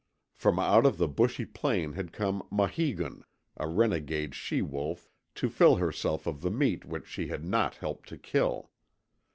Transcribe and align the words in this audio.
From 0.33 0.57
out 0.57 0.87
of 0.87 0.97
the 0.97 1.07
bushy 1.07 1.45
plain 1.45 1.93
had 1.93 2.11
come 2.11 2.41
Maheegun, 2.51 3.21
a 3.57 3.67
renegade 3.67 4.33
she 4.33 4.59
wolf, 4.63 5.07
to 5.35 5.47
fill 5.47 5.75
herself 5.75 6.25
of 6.25 6.41
the 6.41 6.49
meat 6.49 6.83
which 6.85 7.05
she 7.05 7.27
had 7.27 7.45
not 7.45 7.75
helped 7.75 8.09
to 8.09 8.17
kill. 8.17 8.71